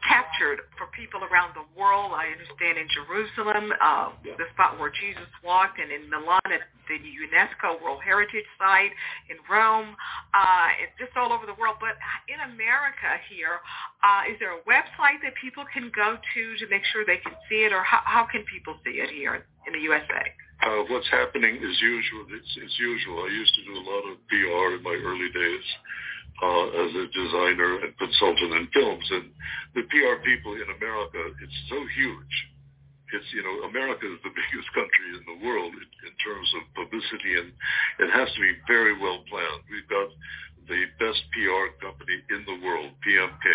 captured 0.00 0.64
for 0.80 0.88
people 0.96 1.20
around 1.20 1.52
the 1.52 1.68
world? 1.76 2.16
I 2.16 2.32
understand 2.32 2.80
in 2.80 2.88
Jerusalem, 2.88 3.68
uh, 3.84 4.16
the 4.24 4.48
spot 4.56 4.80
where 4.80 4.88
Jesus 4.88 5.28
walked, 5.44 5.76
and 5.76 5.92
in 5.92 6.08
Milan 6.08 6.40
at 6.48 6.64
the 6.88 6.96
UNESCO 6.96 7.76
World 7.84 8.00
Heritage 8.00 8.48
Site, 8.56 8.96
in 9.28 9.36
Rome, 9.44 9.92
uh, 10.32 10.68
just 10.96 11.12
all 11.12 11.36
over 11.36 11.44
the 11.44 11.56
world. 11.60 11.76
But 11.84 12.00
in 12.32 12.40
America 12.48 13.20
here, 13.28 13.60
uh, 14.00 14.24
is 14.32 14.40
there 14.40 14.56
a 14.56 14.62
website 14.64 15.20
that 15.20 15.36
people 15.36 15.68
can 15.68 15.92
go 15.92 16.16
to 16.16 16.42
to 16.56 16.64
make 16.72 16.88
sure 16.88 17.04
they 17.04 17.20
can 17.20 17.36
see 17.52 17.68
it, 17.68 17.76
or 17.76 17.84
how, 17.84 18.00
how 18.08 18.24
can 18.24 18.40
people 18.48 18.80
see 18.88 19.04
it 19.04 19.12
here 19.12 19.44
in 19.68 19.76
the 19.76 19.84
USA? 19.84 20.32
Uh, 20.62 20.86
what's 20.94 21.10
happening 21.10 21.58
is 21.58 21.76
usual. 21.82 22.22
It's, 22.30 22.52
it's 22.54 22.78
usual. 22.78 23.26
I 23.26 23.34
used 23.34 23.50
to 23.58 23.66
do 23.66 23.74
a 23.74 23.82
lot 23.82 24.04
of 24.06 24.14
PR 24.30 24.78
in 24.78 24.82
my 24.86 24.94
early 24.94 25.26
days 25.34 25.66
uh, 26.38 26.66
as 26.86 26.90
a 27.02 27.06
designer 27.10 27.82
and 27.82 27.90
consultant 27.98 28.54
in 28.54 28.70
films. 28.70 29.06
And 29.10 29.26
the 29.74 29.82
PR 29.90 30.22
people 30.22 30.54
in 30.54 30.70
America, 30.70 31.18
it's 31.42 31.60
so 31.66 31.82
huge. 31.98 32.34
It's, 33.10 33.26
you 33.34 33.42
know, 33.42 33.66
America 33.74 34.06
is 34.06 34.22
the 34.22 34.30
biggest 34.38 34.70
country 34.70 35.08
in 35.18 35.24
the 35.26 35.38
world 35.42 35.74
in, 35.74 35.88
in 36.06 36.14
terms 36.22 36.48
of 36.54 36.62
publicity, 36.78 37.42
and 37.42 37.50
it 37.98 38.14
has 38.14 38.30
to 38.30 38.40
be 38.40 38.54
very 38.70 38.94
well 38.94 39.18
planned. 39.26 39.66
We've 39.66 39.90
got 39.90 40.14
the 40.70 40.86
best 41.02 41.26
PR 41.34 41.74
company 41.82 42.22
in 42.30 42.46
the 42.46 42.62
world, 42.62 42.94
PMK, 43.02 43.46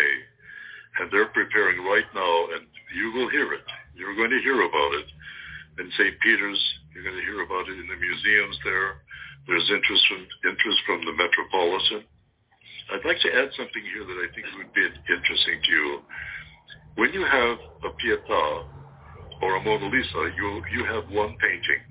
and 1.00 1.08
they're 1.08 1.32
preparing 1.32 1.80
right 1.88 2.06
now, 2.12 2.36
and 2.52 2.68
you 2.92 3.16
will 3.16 3.32
hear 3.32 3.56
it. 3.56 3.64
You're 3.96 4.14
going 4.14 4.30
to 4.30 4.44
hear 4.44 4.60
about 4.60 4.92
it 5.00 5.08
in 5.78 5.90
St. 5.96 6.14
Peter's. 6.20 6.60
You're 6.94 7.04
going 7.04 7.16
to 7.16 7.26
hear 7.26 7.42
about 7.42 7.68
it 7.70 7.78
in 7.78 7.86
the 7.86 7.98
museums 7.98 8.58
there. 8.64 9.02
There's 9.46 9.70
interest 9.70 10.02
from 10.10 10.26
interest 10.44 10.78
from 10.84 11.00
the 11.06 11.14
Metropolitan. 11.14 12.04
I'd 12.92 13.04
like 13.04 13.20
to 13.20 13.30
add 13.32 13.50
something 13.56 13.84
here 13.94 14.04
that 14.04 14.18
I 14.18 14.28
think 14.34 14.44
would 14.56 14.72
be 14.72 14.84
interesting 14.84 15.60
to 15.62 15.70
you. 15.72 16.02
When 16.96 17.12
you 17.12 17.24
have 17.24 17.56
a 17.84 17.90
Pietà 17.96 18.66
or 19.42 19.56
a 19.56 19.62
Mona 19.62 19.88
Lisa, 19.88 20.32
you 20.36 20.62
you 20.72 20.84
have 20.84 21.08
one 21.10 21.36
painting, 21.38 21.82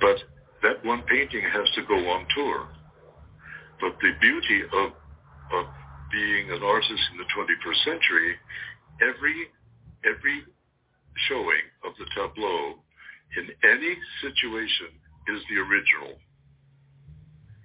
but 0.00 0.18
that 0.62 0.84
one 0.84 1.02
painting 1.08 1.42
has 1.42 1.66
to 1.74 1.82
go 1.86 1.94
on 1.94 2.26
tour. 2.34 2.68
But 3.80 3.96
the 4.02 4.12
beauty 4.20 4.62
of 4.62 4.92
of 5.54 5.66
being 6.12 6.50
an 6.50 6.62
artist 6.62 7.02
in 7.12 7.18
the 7.18 7.28
21st 7.32 7.84
century, 7.84 8.36
every 9.00 9.48
every 10.04 10.42
showing 11.26 11.64
the 11.98 12.08
tableau 12.14 12.78
in 13.36 13.46
any 13.62 13.94
situation 14.22 14.90
is 15.28 15.40
the 15.50 15.60
original. 15.60 16.16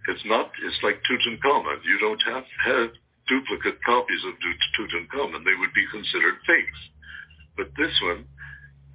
It's 0.10 0.26
not, 0.26 0.52
it's 0.62 0.82
like 0.84 1.00
Tutankhamun. 1.08 1.80
You 1.88 1.98
don't 2.00 2.22
have, 2.28 2.44
have 2.66 2.90
duplicate 3.28 3.80
copies 3.86 4.24
of 4.28 4.36
Tutankhamun. 4.76 5.46
They 5.46 5.56
would 5.56 5.74
be 5.74 5.88
considered 5.92 6.36
fakes. 6.46 6.82
But 7.56 7.72
this 7.78 7.94
one, 8.04 8.26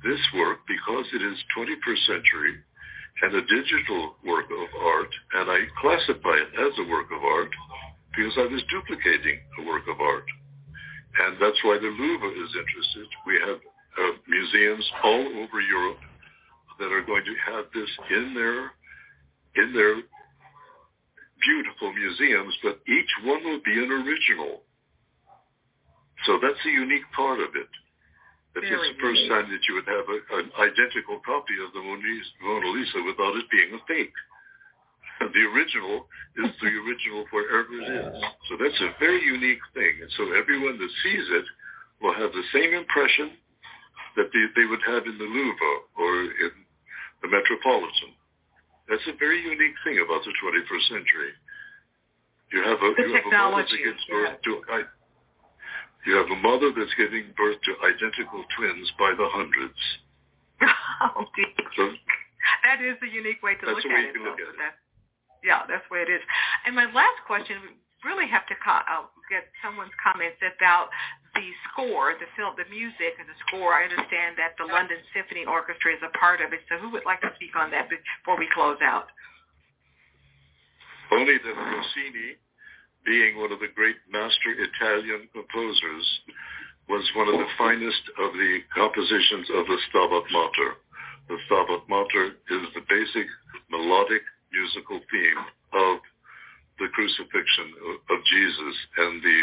this 0.04 0.20
work, 0.36 0.60
because 0.68 1.06
it 1.14 1.22
is 1.22 1.38
21st 1.56 2.02
century 2.06 2.54
and 3.22 3.34
a 3.34 3.42
digital 3.42 4.14
work 4.24 4.46
of 4.46 4.68
art, 4.78 5.12
and 5.34 5.50
I 5.50 5.66
classify 5.80 6.36
it 6.38 6.52
as 6.54 6.74
a 6.78 6.90
work 6.90 7.08
of 7.10 7.24
art 7.24 7.50
because 8.14 8.34
I 8.36 8.46
was 8.46 8.62
duplicating 8.70 9.40
a 9.58 9.66
work 9.66 9.88
of 9.88 10.00
art. 10.00 10.28
And 11.24 11.36
that's 11.40 11.58
why 11.64 11.78
the 11.78 11.88
Louvre 11.88 12.30
is 12.30 12.52
interested. 12.54 13.08
We 13.26 13.40
have 13.48 13.58
uh, 13.98 14.12
museums 14.28 14.84
all 15.02 15.26
over 15.42 15.60
Europe 15.60 15.98
that 16.78 16.92
are 16.92 17.02
going 17.02 17.24
to 17.24 17.34
have 17.52 17.64
this 17.74 17.90
in 18.10 18.34
their 18.34 18.70
in 19.58 19.72
their 19.74 19.96
beautiful 21.42 21.92
museums, 21.92 22.54
but 22.62 22.78
each 22.86 23.12
one 23.24 23.42
will 23.44 23.62
be 23.64 23.74
an 23.74 23.90
original. 23.90 24.62
So 26.26 26.38
that's 26.42 26.58
the 26.64 26.70
unique 26.70 27.06
part 27.14 27.38
of 27.40 27.54
it. 27.54 27.70
That 28.54 28.66
Very 28.66 28.74
it's 28.74 28.98
the 28.98 29.02
first 29.02 29.22
unique. 29.22 29.30
time 29.30 29.46
that 29.50 29.62
you 29.70 29.74
would 29.78 29.90
have 29.90 30.06
a, 30.10 30.18
an 30.42 30.46
identical 30.58 31.22
copy 31.22 31.54
of 31.62 31.70
the 31.74 31.82
Mona 31.82 32.02
Lisa, 32.02 32.32
Mona 32.42 32.70
Lisa 32.74 32.98
without 33.06 33.34
it 33.38 33.46
being 33.50 33.74
a 33.74 33.82
fake. 33.86 34.14
The 35.18 35.44
original 35.50 36.06
is 36.46 36.50
the 36.62 36.70
original 36.78 37.26
wherever 37.34 37.74
it 37.74 37.90
is. 37.90 38.22
So 38.46 38.54
that's 38.54 38.78
a 38.86 38.94
very 39.02 39.18
unique 39.18 39.62
thing. 39.74 39.98
And 40.02 40.10
so 40.14 40.30
everyone 40.30 40.78
that 40.78 40.92
sees 41.02 41.26
it 41.26 41.46
will 42.00 42.14
have 42.14 42.30
the 42.30 42.46
same 42.54 42.70
impression 42.70 43.34
that 44.18 44.28
they, 44.34 44.44
they 44.58 44.66
would 44.66 44.82
have 44.82 45.06
in 45.06 45.16
the 45.16 45.24
Louvre 45.30 45.74
or 45.96 46.10
in 46.26 46.52
the 47.22 47.28
Metropolitan. 47.30 48.12
That's 48.90 49.04
a 49.06 49.16
very 49.16 49.38
unique 49.40 49.78
thing 49.86 50.02
about 50.02 50.26
the 50.26 50.34
21st 50.42 50.86
century. 50.90 51.32
You 52.50 52.64
have 52.64 52.80
a, 52.80 52.88
The 52.96 53.04
you 53.06 53.14
have 53.14 53.28
a 53.28 53.30
mother 53.30 53.62
that 53.62 53.78
gives 53.78 54.02
birth 54.08 54.34
yeah. 54.40 54.46
to 54.48 54.52
I, 54.72 54.78
you 56.08 56.16
have 56.16 56.30
a 56.32 56.40
mother 56.40 56.72
that's 56.72 56.94
giving 56.96 57.28
birth 57.36 57.60
to 57.68 57.72
identical 57.84 58.42
twins 58.56 58.88
by 58.98 59.12
the 59.12 59.28
hundreds. 59.28 59.76
oh, 60.64 61.28
dear. 61.36 61.52
So 61.76 61.92
That 62.64 62.80
is 62.80 62.96
a 63.04 63.10
unique 63.12 63.44
way 63.44 63.54
to 63.60 63.64
look 63.68 63.84
at 63.84 63.92
way 63.92 64.08
it. 64.08 64.16
look 64.16 64.40
at 64.40 64.48
it. 64.48 64.56
That's, 64.56 64.80
yeah, 65.44 65.68
that's 65.68 65.84
the 65.86 65.92
way 65.92 66.02
it 66.08 66.10
is. 66.10 66.24
And 66.64 66.74
my 66.74 66.88
last 66.90 67.20
question, 67.28 67.76
really 68.06 68.30
have 68.30 68.46
to 68.46 68.56
co- 68.62 68.86
uh, 68.86 69.06
get 69.30 69.50
someone's 69.62 69.94
comments 69.98 70.38
about 70.40 70.88
the 71.38 71.48
score, 71.70 72.18
the 72.18 72.26
film, 72.34 72.58
the 72.58 72.66
music 72.66 73.14
and 73.22 73.30
the 73.30 73.38
score. 73.46 73.70
I 73.70 73.86
understand 73.86 74.34
that 74.42 74.58
the 74.58 74.66
London 74.66 74.98
Symphony 75.14 75.46
Orchestra 75.46 75.94
is 75.94 76.02
a 76.02 76.10
part 76.18 76.42
of 76.42 76.50
it. 76.50 76.66
So 76.66 76.82
who 76.82 76.90
would 76.90 77.06
like 77.06 77.22
to 77.22 77.30
speak 77.38 77.54
on 77.54 77.70
that 77.70 77.86
before 77.86 78.34
we 78.34 78.50
close 78.50 78.82
out? 78.82 79.06
only 81.10 81.38
that 81.38 81.56
Rossini, 81.56 82.36
being 83.04 83.38
one 83.38 83.52
of 83.52 83.60
the 83.60 83.72
great 83.74 83.96
master 84.12 84.52
Italian 84.52 85.28
composers, 85.32 86.06
was 86.88 87.04
one 87.16 87.28
of 87.28 87.36
the 87.36 87.52
finest 87.56 88.04
of 88.18 88.32
the 88.32 88.60
compositions 88.74 89.48
of 89.56 89.66
the 89.66 89.78
Stabat 89.88 90.24
Mater. 90.32 90.70
The 91.28 91.38
Stabat 91.48 91.88
Mater 91.88 92.26
is 92.48 92.64
the 92.74 92.84
basic 92.88 93.28
melodic 93.70 94.22
musical 94.52 95.00
theme 95.12 95.42
of 95.72 96.00
the 96.80 96.88
crucifixion 96.92 97.68
of, 98.08 98.18
Jesus, 98.24 98.76
and 98.96 99.22
the 99.22 99.38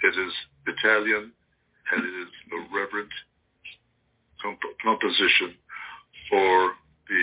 it 0.00 0.14
is 0.14 0.32
Italian 0.68 1.32
and 1.92 2.04
it 2.04 2.14
is 2.22 2.32
a 2.52 2.60
reverent 2.74 3.12
comp- 4.42 4.76
composition 4.82 5.54
for 6.30 6.72
the 7.08 7.22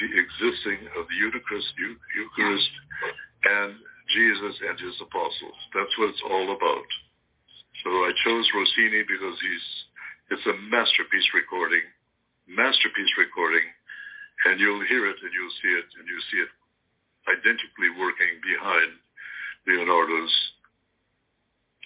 the 0.00 0.08
existing 0.18 0.88
of 0.98 1.06
the 1.06 1.14
Eucharist, 1.14 1.70
Eucharist 1.78 2.72
and 3.44 3.76
Jesus 4.10 4.54
and 4.66 4.76
his 4.80 4.96
apostles. 4.98 5.58
That's 5.70 5.94
what 5.94 6.10
it's 6.10 6.24
all 6.26 6.50
about. 6.50 6.88
So 7.84 7.90
I 7.90 8.10
chose 8.24 8.46
Rossini 8.50 9.06
because 9.06 9.38
he's 9.38 9.68
it's 10.34 10.46
a 10.48 10.56
masterpiece 10.72 11.28
recording, 11.34 11.84
masterpiece 12.48 13.12
recording, 13.20 13.66
and 14.48 14.58
you'll 14.58 14.82
hear 14.88 15.06
it 15.06 15.18
and 15.22 15.30
you'll 15.30 15.56
see 15.60 15.72
it 15.76 15.88
and 16.00 16.04
you'll 16.08 16.28
see 16.32 16.40
it 16.42 16.52
identically 17.30 17.90
working 18.00 18.40
behind 18.42 18.90
Leonardo's 19.68 20.34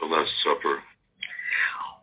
The 0.00 0.06
Last 0.06 0.30
Supper. 0.44 0.82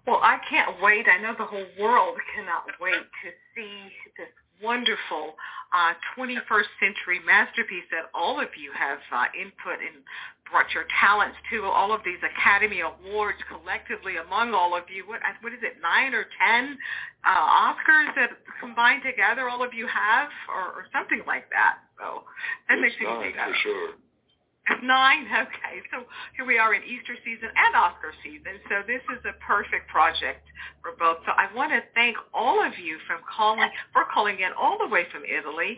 Well, 0.05 0.19
I 0.21 0.37
can't 0.49 0.81
wait. 0.81 1.05
I 1.07 1.21
know 1.21 1.33
the 1.37 1.45
whole 1.45 1.65
world 1.79 2.17
cannot 2.35 2.65
wait 2.81 3.07
to 3.23 3.29
see 3.55 3.87
this 4.17 4.27
wonderful 4.61 5.35
uh, 5.71 5.93
21st 6.17 6.69
century 6.79 7.19
masterpiece 7.25 7.87
that 7.91 8.11
all 8.13 8.39
of 8.39 8.49
you 8.59 8.71
have 8.75 8.99
uh, 9.11 9.25
input 9.33 9.79
and 9.79 10.03
brought 10.51 10.69
your 10.75 10.85
talents 10.99 11.37
to. 11.49 11.63
All 11.63 11.93
of 11.93 12.01
these 12.03 12.19
Academy 12.19 12.81
Awards 12.83 13.39
collectively 13.47 14.17
among 14.17 14.53
all 14.53 14.75
of 14.75 14.83
you. 14.91 15.07
What 15.07 15.21
what 15.41 15.53
is 15.53 15.63
it? 15.63 15.79
Nine 15.81 16.13
or 16.13 16.25
ten 16.37 16.77
uh, 17.23 17.71
Oscars 17.71 18.13
that 18.15 18.31
combined 18.59 19.03
together 19.03 19.49
all 19.49 19.63
of 19.63 19.73
you 19.73 19.87
have, 19.87 20.29
or, 20.51 20.83
or 20.83 20.85
something 20.91 21.23
like 21.25 21.49
that. 21.49 21.79
So 21.97 22.23
that 22.69 22.77
it's 22.77 22.81
makes 22.83 22.95
me 22.99 23.07
nine, 23.07 23.33
think. 23.33 23.35
for 23.39 23.55
sure. 23.63 23.89
Nine? 24.83 25.27
Okay. 25.27 25.83
So 25.91 26.07
here 26.35 26.45
we 26.45 26.57
are 26.57 26.73
in 26.73 26.83
Easter 26.83 27.15
season 27.23 27.49
and 27.51 27.75
Oscar 27.75 28.15
season. 28.23 28.63
So 28.71 28.79
this 28.87 29.03
is 29.11 29.19
a 29.27 29.35
perfect 29.43 29.91
project 29.91 30.43
for 30.81 30.95
both. 30.95 31.19
So 31.27 31.31
I 31.35 31.51
want 31.53 31.71
to 31.71 31.83
thank 31.95 32.15
all 32.33 32.63
of 32.63 32.71
you 32.79 32.97
from 33.07 33.19
calling, 33.27 33.67
for 33.91 34.07
calling 34.13 34.39
in 34.39 34.51
all 34.55 34.77
the 34.79 34.87
way 34.87 35.03
from 35.11 35.23
Italy 35.27 35.75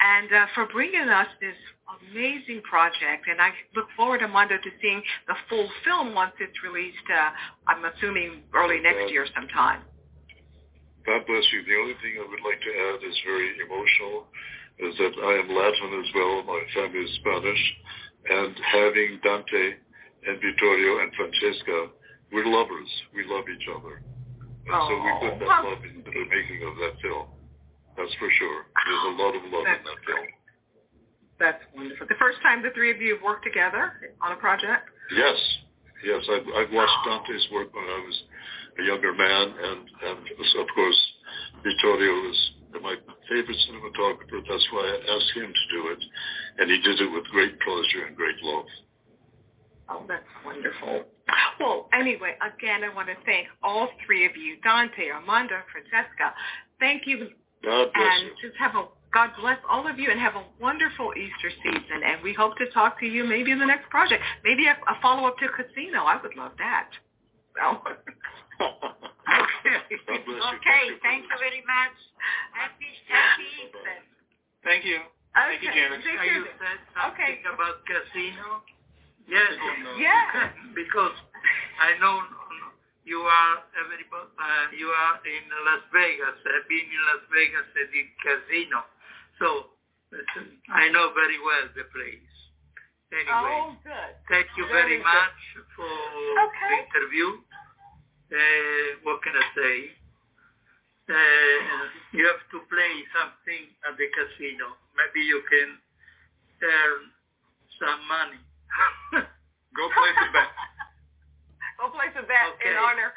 and 0.00 0.30
uh, 0.32 0.46
for 0.54 0.66
bringing 0.70 1.08
us 1.10 1.26
this 1.40 1.58
amazing 1.98 2.62
project. 2.62 3.26
And 3.26 3.42
I 3.42 3.50
look 3.74 3.90
forward, 3.96 4.22
Armando, 4.22 4.54
to 4.54 4.70
seeing 4.82 5.02
the 5.26 5.34
full 5.48 5.66
film 5.84 6.14
once 6.14 6.32
it's 6.38 6.62
released, 6.62 7.06
uh, 7.10 7.30
I'm 7.66 7.82
assuming 7.90 8.46
early 8.54 8.78
next 8.78 9.10
year 9.10 9.26
sometime. 9.34 9.82
God 11.06 11.26
bless 11.26 11.46
you. 11.50 11.64
The 11.66 11.78
only 11.80 11.96
thing 12.04 12.20
I 12.20 12.26
would 12.26 12.44
like 12.46 12.60
to 12.62 12.70
add 12.70 13.00
is 13.02 13.16
very 13.26 13.56
emotional, 13.64 14.30
is 14.78 14.94
that 14.98 15.14
I 15.26 15.32
am 15.42 15.48
Latin 15.50 15.90
as 15.98 16.08
well. 16.14 16.42
My 16.46 16.62
family 16.74 17.02
is 17.02 17.10
Spanish 17.18 17.62
and 18.26 18.54
having 18.72 19.20
Dante 19.22 19.78
and 20.26 20.40
Vittorio 20.40 21.02
and 21.02 21.12
Francesca, 21.14 21.88
we're 22.32 22.46
lovers. 22.46 22.90
We 23.14 23.24
love 23.24 23.44
each 23.48 23.66
other. 23.70 24.02
And 24.66 24.74
oh, 24.74 24.84
so 24.88 24.94
we 24.98 25.10
put 25.30 25.38
that 25.40 25.64
love 25.64 25.82
into 25.84 26.10
the 26.10 26.24
making 26.28 26.60
of 26.66 26.74
that 26.82 27.00
film. 27.00 27.26
That's 27.96 28.12
for 28.20 28.30
sure. 28.38 28.58
There's 28.86 29.06
a 29.10 29.14
lot 29.16 29.32
of 29.34 29.42
love 29.50 29.64
That's 29.64 29.80
in 29.80 29.86
that 29.88 30.00
film. 30.06 30.26
That's 31.38 31.62
wonderful. 31.74 32.06
The 32.06 32.18
first 32.18 32.38
time 32.42 32.62
the 32.62 32.70
three 32.74 32.90
of 32.90 33.00
you 33.00 33.14
have 33.14 33.22
worked 33.22 33.44
together 33.44 34.12
on 34.22 34.32
a 34.32 34.36
project? 34.36 34.90
Yes. 35.14 35.38
Yes, 36.04 36.22
I've, 36.30 36.46
I've 36.54 36.72
watched 36.72 36.98
Dante's 37.06 37.46
work 37.50 37.74
when 37.74 37.84
I 37.84 37.98
was 38.06 38.16
a 38.78 38.82
younger 38.86 39.12
man, 39.12 39.46
and, 39.50 39.82
and 39.82 40.18
of 40.62 40.66
course 40.74 41.00
Vittorio 41.64 42.12
was 42.22 42.38
my 42.82 42.94
favorite 43.28 43.56
cinematographer. 43.68 44.40
That's 44.48 44.68
why 44.72 44.82
I 44.82 45.16
asked 45.16 45.32
him 45.34 45.52
to 45.52 45.64
do 45.76 45.88
it, 45.92 46.02
and 46.58 46.70
he 46.70 46.78
did 46.80 47.00
it 47.00 47.12
with 47.12 47.24
great 47.26 47.58
pleasure 47.60 48.06
and 48.06 48.16
great 48.16 48.36
love. 48.42 48.66
Oh, 49.90 50.04
that's 50.08 50.24
wonderful. 50.44 51.04
Well, 51.60 51.88
anyway, 51.92 52.36
again, 52.40 52.84
I 52.84 52.94
want 52.94 53.08
to 53.08 53.14
thank 53.24 53.48
all 53.62 53.88
three 54.04 54.26
of 54.26 54.36
you, 54.36 54.56
Dante, 54.62 55.10
Armando, 55.10 55.56
Francesca. 55.72 56.34
Thank 56.80 57.06
you. 57.06 57.28
God 57.64 57.88
bless 57.92 58.06
and 58.06 58.26
you. 58.28 58.48
just 58.48 58.58
have 58.58 58.76
a 58.76 58.86
God 59.12 59.30
bless 59.40 59.58
all 59.68 59.88
of 59.88 59.98
you 59.98 60.10
and 60.10 60.20
have 60.20 60.34
a 60.34 60.44
wonderful 60.60 61.12
Easter 61.16 61.50
season. 61.64 62.02
And 62.04 62.22
we 62.22 62.34
hope 62.34 62.56
to 62.58 62.68
talk 62.70 63.00
to 63.00 63.06
you 63.06 63.24
maybe 63.24 63.50
in 63.50 63.58
the 63.58 63.66
next 63.66 63.88
project. 63.88 64.22
Maybe 64.44 64.66
a, 64.66 64.72
a 64.72 65.00
follow-up 65.00 65.38
to 65.38 65.48
Casino. 65.48 66.04
I 66.04 66.20
would 66.20 66.36
love 66.36 66.52
that. 66.58 66.90
Well, 67.56 67.82
okay. 67.86 67.96
God 69.64 70.20
bless 70.24 70.26
you. 70.26 70.38
Okay, 70.58 70.82
Thank 70.90 70.90
you 70.90 70.98
thank 71.02 71.22
you 71.26 71.38
very 71.38 71.62
much. 71.66 71.96
Happy, 72.54 72.90
happy 73.08 73.48
Easter. 73.66 73.96
Thank 74.64 74.82
you. 74.84 74.98
okay. 75.00 75.58
Thank 75.58 75.62
you, 75.62 75.70
Janice. 75.72 76.04
Take 76.04 76.18
Are 76.18 76.26
you 76.26 76.44
said 76.58 76.78
Okay. 77.14 77.32
about 77.46 77.82
casino? 77.86 78.62
Yes. 79.28 79.52
Yeah. 80.00 80.50
because 80.78 81.14
I 81.80 81.98
know 82.00 82.22
you 83.04 83.20
are 83.24 83.56
everybody, 83.80 84.28
uh, 84.36 84.66
you 84.76 84.88
are 84.88 85.16
in 85.24 85.44
Las 85.68 85.84
Vegas. 85.92 86.36
I've 86.44 86.68
been 86.68 86.86
in 86.88 87.00
Las 87.12 87.22
Vegas 87.32 87.66
at 87.76 87.88
the 87.92 88.02
casino, 88.20 88.84
so 89.40 89.72
listen, 90.12 90.60
I 90.72 90.88
know 90.92 91.12
very 91.16 91.40
well 91.40 91.68
the 91.76 91.84
place. 91.92 92.32
Anyway, 93.08 93.56
Oh, 93.64 93.72
good. 93.80 94.12
thank 94.28 94.44
you 94.60 94.68
very 94.68 95.00
very 95.00 95.04
much 95.04 95.40
for 95.72 95.88
Okay. 95.88 96.68
the 96.68 96.76
interview. 96.92 97.40
Uh, 98.28 99.00
what 99.04 99.22
can 99.22 99.32
I 99.32 99.46
say? 99.56 99.76
Uh, 101.08 101.58
you 102.12 102.26
have 102.28 102.44
to 102.52 102.60
play 102.68 102.94
something 103.16 103.64
at 103.88 103.96
the 103.96 104.06
casino. 104.12 104.76
Maybe 104.92 105.24
you 105.24 105.40
can 105.48 105.80
earn 106.60 107.00
some 107.80 108.00
money. 108.04 108.40
Go 109.76 109.88
place 109.88 110.20
a 110.20 110.32
bet. 110.32 110.52
We'll 111.80 111.94
place 111.94 112.12
a 112.18 112.26
bet 112.26 112.52
in 112.60 112.74
Okay. 112.74 112.76
honor 112.76 113.12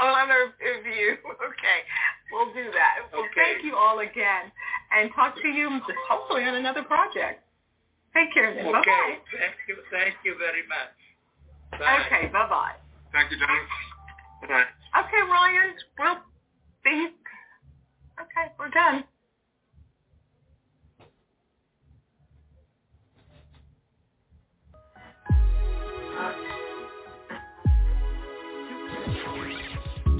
honor 0.00 0.48
of 0.54 0.86
you. 0.86 1.16
Okay, 1.46 1.80
we'll 2.32 2.52
do 2.52 2.70
that. 2.72 3.08
Well, 3.12 3.24
Okay. 3.24 3.60
thank 3.60 3.64
you 3.64 3.76
all 3.76 4.00
again, 4.00 4.52
and 4.92 5.10
talk 5.14 5.34
to 5.36 5.48
you 5.48 5.80
hopefully 6.08 6.44
on 6.44 6.54
another 6.54 6.82
project. 6.84 7.42
Take 8.14 8.32
care. 8.32 8.54
Then. 8.54 8.66
Okay. 8.66 8.72
bye. 8.72 9.18
Thank 9.38 9.56
you. 9.68 9.76
Thank 9.90 10.14
you 10.24 10.36
very 10.38 10.66
much. 10.68 10.96
Bye. 11.80 12.04
Okay. 12.06 12.26
Bye 12.32 12.48
bye. 12.48 12.76
Thank 13.12 13.30
you, 13.30 13.38
Janice. 13.38 13.68
Bye. 14.42 14.64
Okay, 15.00 15.22
Ryan. 15.30 15.74
Well, 15.98 16.22
see. 16.84 17.08
Okay, 18.20 18.52
we're 18.58 18.70
done. 18.70 19.04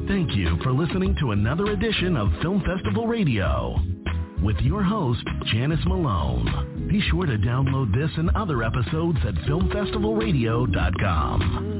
Thank 0.08 0.34
you 0.36 0.56
for 0.62 0.72
listening 0.72 1.16
to 1.20 1.32
another 1.32 1.72
edition 1.72 2.16
of 2.16 2.30
Film 2.40 2.62
Festival 2.64 3.06
Radio 3.08 3.76
with 4.42 4.56
your 4.58 4.82
host, 4.82 5.22
Janice 5.52 5.84
Malone. 5.86 6.88
Be 6.88 7.00
sure 7.10 7.26
to 7.26 7.36
download 7.38 7.92
this 7.92 8.10
and 8.16 8.30
other 8.36 8.62
episodes 8.62 9.18
at 9.26 9.34
filmfestivalradio.com. 9.46 11.75